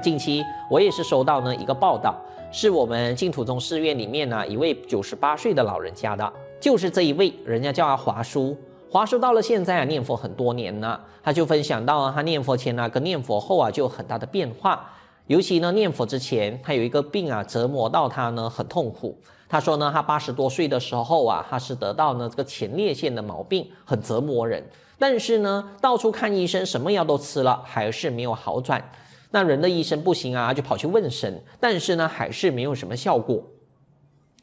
[0.00, 2.14] 近期我也是收到呢一个报道，
[2.50, 8.56] 是我们净土宗寺院里面呢一位九十八岁的老人家的，就是这一位，人家叫他华叔。
[8.90, 14.84] 华叔到了现在啊，念佛很多年了，他就分享到啊，他念佛前呢跟念佛后啊就有很大的变化。
[15.26, 19.16] 尤其呢，念佛之前他有一个病啊，折磨到他呢很痛苦。
[19.48, 24.64] 他说呢，他八十多岁的时候啊，他是得到呢这个前列腺的毛病，很折磨人。
[24.98, 28.82] 但是呢，到处看医生，什么药都吃了，还是没有好转。
[29.30, 33.42] 那人的医生不行啊，就跑去问神，但是呢，还是没有什么效果。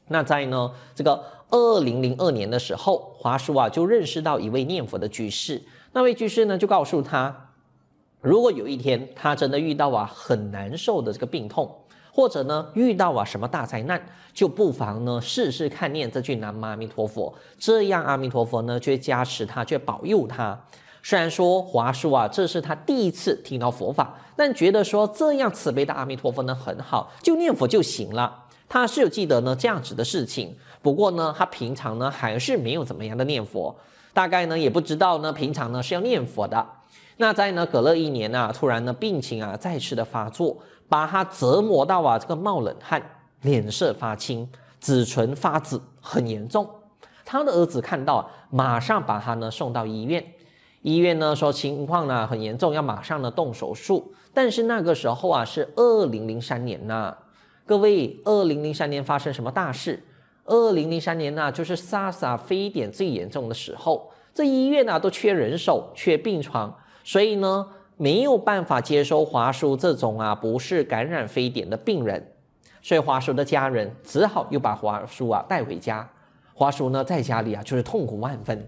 [0.08, 5.62] 那在呢这个二零零二年的时候，华叔啊就认识到一位念佛的居士，
[5.92, 7.52] 那位居士呢就告诉他，
[8.22, 11.84] 如果有一天他真的遇到啊很难受的这个病痛，
[12.14, 14.02] 或者呢遇到啊什么大灾难，
[14.34, 20.66] 就不妨呢试试看念这句南无阿弥陀佛，这样阿弥陀佛呢就加持他，就保佑他。
[21.10, 28.44] 虽然说华叔啊，这是他第一次听到佛法，但觉得说这样慈悲的阿弥陀佛呢很好，就念佛就行了。
[28.68, 33.74] 他是有记得呢这样子的事情，不过呢他平常呢还是没有怎么样的念佛，
[34.14, 36.68] 大概呢也不知道呢平常呢是要念佛的。
[37.16, 40.58] 那在呢隔了一年啊，突然呢病情啊再次的发作，
[40.90, 43.02] 把他折磨到啊这个冒冷汗，
[43.44, 44.46] 脸色发青，
[44.82, 46.70] 嘴唇发紫，很严重。
[47.24, 50.22] 他的儿子看到，马上把他呢送到医院。
[50.88, 54.14] 医院呢说情况呢很严重，要马上呢动手术。
[54.34, 57.14] 但是那个时候啊是二零零三年呐、
[57.66, 60.02] 各位，二零零三年发生什么大事？
[60.46, 66.74] 二零零三年呢、就是 SARS 非典最严重的时候，这医院啊都缺人手、缺病床，
[67.04, 67.68] 所以呢
[67.98, 72.32] 没有办法接收华叔这种啊不是感染非典的病人，
[72.82, 76.10] 所以华叔的家人只好又把华叔啊带回家。
[76.54, 78.66] 华叔呢在家里啊就是痛苦万分。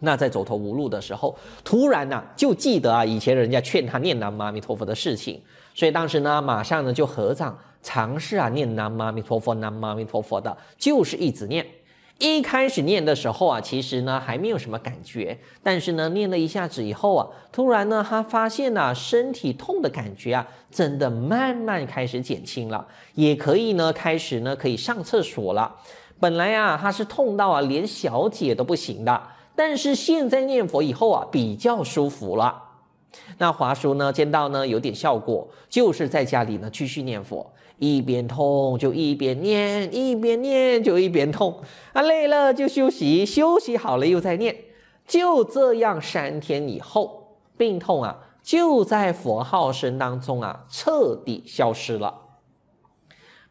[0.00, 5.40] 那在走投无路的时候，突然呢、啊、就记得啊以前人家劝他念南无阿弥陀佛的事情，
[5.74, 11.66] 所以当时呢马上呢就合掌尝试啊念南无阿弥陀佛，南无阿弥陀佛的，就是一直念。
[12.18, 25.76] 一开始念的时候啊，其实呢还没有什么感觉，但是呢念了一下子以后啊，突然呢他发现呐、身体痛的感觉啊真的慢慢开始减轻了，也可以呢开始呢可以上厕所了。
[26.20, 29.22] 本来啊他是痛到啊连小解都不行的。
[29.58, 32.62] 但是现在念佛以后啊，比较舒服了。
[33.38, 37.44] 那华叔呢，见到呢有点效果，就是在家里呢继续念佛，
[37.78, 41.60] 一边痛就一边念，一边念就一边痛。
[41.92, 44.54] 啊，累了就休息，休息好了又再念。
[45.08, 52.14] 就这样三天以后，病痛啊就在佛号声当中啊彻底消失了。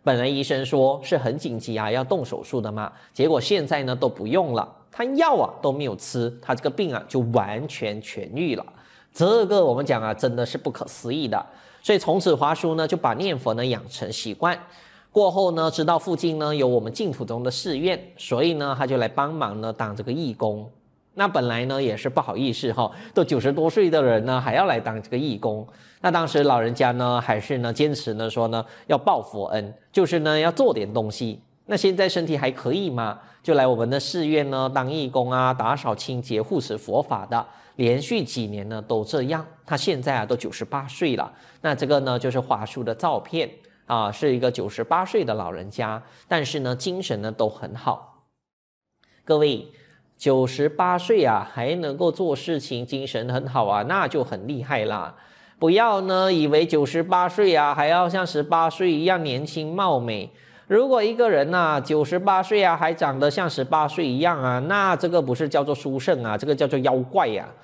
[0.06, 4.73] 本来医生说是很紧急啊，要动手术的嘛，结果现在呢都不用了。
[4.97, 8.66] 他药啊都没有吃，他这个病啊就完全痊愈了。
[9.13, 11.46] 这个我们讲啊，真的是不可思议的。
[11.84, 14.58] 所以从此华叔呢就把念佛呢养成习惯。
[15.12, 20.68] 过后呢，知道附近呢有我们净土宗的寺院，所以呢他就来帮忙呢当这个义工。
[21.14, 25.68] 那本来呢也是不好意思哈，都九十多岁的人呢还要来当这个义工。
[26.02, 31.40] 那当时老人家呢还是呢坚持呢说呢要报佛恩，就是呢要做点东西。
[31.69, 33.19] 那现在身体还可以吗？
[33.44, 37.45] 就来我们的寺院呢当义工啊，打扫清洁、护持佛法的，
[37.75, 39.45] 连续几年呢都这样。
[39.66, 41.31] 他现在啊都九十八岁了。
[41.61, 43.50] 那这个呢就是华叔的照片
[43.85, 48.23] 啊，是一个九十八岁的老人家，但是呢精神呢都很好。
[49.25, 49.67] 各位，
[50.17, 55.16] 九十八岁啊还能够做事情，精神很好啊，那就很厉害啦。
[55.59, 60.31] 不要呢以为九十八岁啊还要像十八岁一样年轻貌美。
[60.67, 67.55] 如果一个人呐九十八岁啊，还长得像十八岁一样啊，那这个不是叫做书圣啊，这个叫做妖怪呀、啊。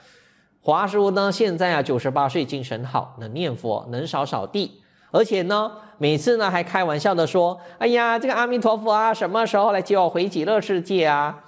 [0.62, 4.82] 华叔呢，现在啊九十八岁，精神好，能念佛，能扫扫地，
[5.12, 11.44] 而且呢，每次呢还开玩笑的说：“哎呀，这个阿弥陀佛啊，什么时候来接我回极乐世界啊？”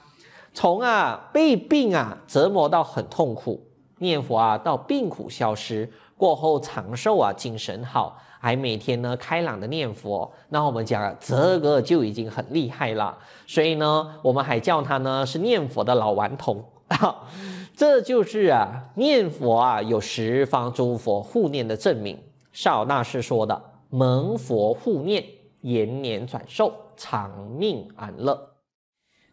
[0.54, 3.66] 从啊被病啊折磨到很痛苦，
[4.00, 8.22] 念佛啊到病苦消失，过后长寿啊，精神好。
[8.38, 13.18] 还每天呢开朗的念佛，那我们讲啊，这个就已经很厉害了。
[13.48, 16.64] 所以呢，我们还叫他呢是念佛的老顽童。
[17.76, 22.20] 这就是啊念佛啊有十方诸佛护念的证明。
[22.54, 23.60] 少大师说的，
[23.90, 25.26] 蒙佛护念，
[25.62, 28.40] 延年转寿，长命安乐。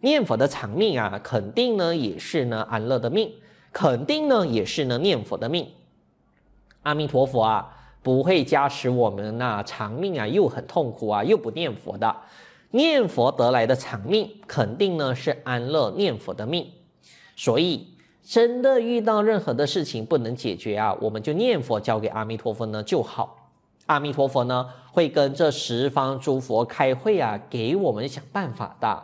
[0.01, 3.31] 念佛的长命啊，肯定呢也是呢安乐的命，
[3.71, 5.69] 肯定呢也是呢念佛的命。
[6.83, 7.79] 阿弥陀佛啊。
[8.05, 12.17] 不会加持我们那、啊、长命啊，又很痛苦啊，又不念佛的，
[12.73, 16.69] 念佛得来的长命，肯定呢是安乐念佛的命。
[17.37, 17.87] 所以
[18.25, 23.53] 真的遇到任何的事情不能解决啊，我们就念佛交给阿弥陀佛呢就好。
[23.87, 29.01] 阿弥陀佛呢会跟这十方诸佛开会啊，给我们想办法的。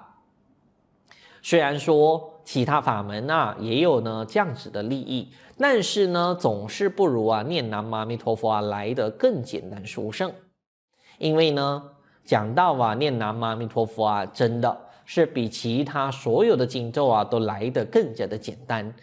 [1.41, 10.33] 虽然说其他法门啊也有呢这样子的利益，但是呢总是不如啊念南无阿弥陀佛啊来得更简单殊胜。
[11.19, 11.83] 因为呢
[12.25, 14.75] 讲到啊念南无阿弥陀佛啊，真的
[15.05, 18.95] 是比其他所有的经咒啊都来得更加的简单。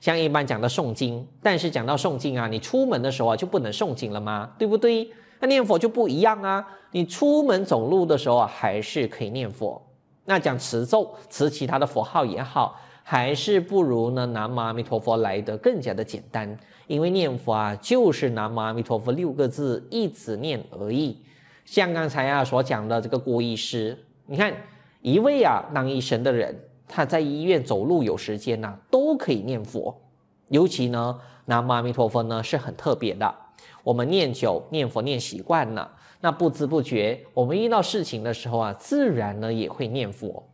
[0.00, 4.50] 像一般讲的诵经，但是讲到诵经啊，你出门的时候啊就不能诵经了吗？
[4.58, 5.12] 对不对？
[5.40, 9.78] 那念佛就不一样啊，你出门走路的时候啊还是可以念佛。
[10.24, 16.58] 那讲持咒，持其他的佛号也好，还是不如呢南无阿弥陀佛来的更加的简单。
[16.88, 21.22] 因为念佛啊就是南无阿弥陀佛六个字一直念而已。
[21.64, 23.96] 像刚才啊所讲的这个郭医师，
[24.26, 24.52] 你看
[25.00, 26.58] 一位啊当医生的人。
[26.86, 30.02] 他在医院走路有时间呐、都可以念佛。
[30.48, 33.34] 尤其呢，南无阿弥陀佛呢是很特别的。
[33.82, 35.90] 我们念久念佛念习惯了，
[36.20, 40.46] 那不知不觉，我们遇到事情的时候啊，自然呢也会念佛。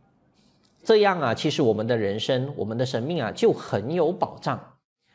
[0.83, 4.59] 这样啊，其实我们的人生，我们的生命啊，就很有保障。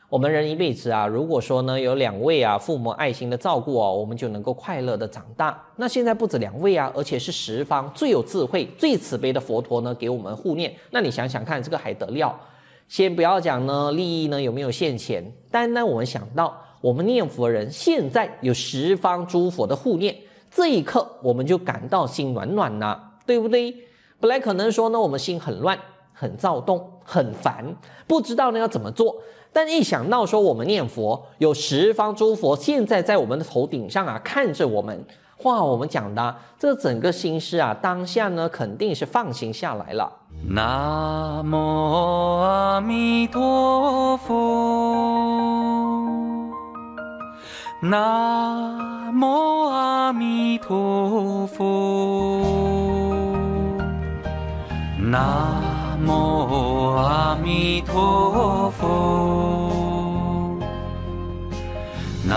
[0.08, 5.60] 我们人一辈子啊，如果说呢有两位啊父母爱心的照顾哦，我们就能够快乐的长大。
[5.74, 10.72] 那现在不止两位啊，而且是十方最有智慧、最慈悲的佛陀呢给我们护念。
[10.92, 12.38] 那你想想看，这个还得了？
[12.86, 20.14] 先不要讲呢利益呢有没有现钱，单单我们想到我们念佛人现在有十方诸佛的护念，
[20.52, 23.74] 这一刻我们就感到心暖暖了，对不对？
[24.20, 25.78] 本来可能说呢我们心很乱、
[26.12, 27.76] 很躁动、很烦，
[28.06, 29.16] 不知道呢要怎么做。
[29.52, 35.04] 但一想到说我们念佛，有十方诸佛现在在我们的头顶上啊，看着我们，
[35.44, 40.12] 哇，我们讲的这整个心事啊，当下呢肯定是放心下来了。
[40.48, 41.56] 南无
[42.42, 44.34] 阿弥陀佛，
[47.80, 51.64] 南无阿弥陀佛，
[55.16, 60.58] 南无阿弥陀佛。
[62.22, 62.36] 南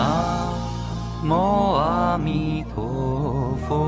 [1.22, 3.86] 无阿弥陀佛。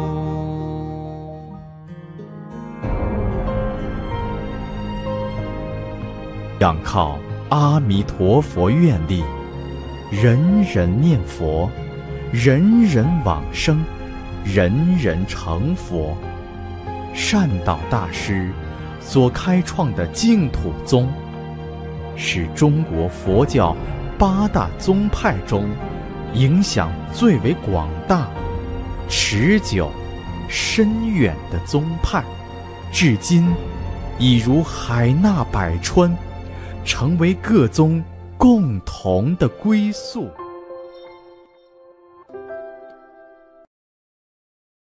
[6.59, 7.15] 仰靠
[7.47, 9.23] 阿弥陀佛愿力，
[10.11, 11.69] 人人念佛，
[12.33, 13.81] 人人往生，
[14.43, 16.13] 人人成佛。
[17.13, 18.51] 善导大师
[19.01, 21.09] 所开创的净土宗，
[22.15, 23.75] 是中国佛教
[24.17, 25.67] 八大宗派中，
[26.33, 28.29] 影响最为广大、
[29.09, 29.91] 持久、
[30.47, 32.23] 深远的宗派，
[32.91, 33.51] 至今
[34.17, 36.15] 已如海纳百川，
[36.85, 38.01] 成为各宗
[38.37, 40.29] 共同的归宿。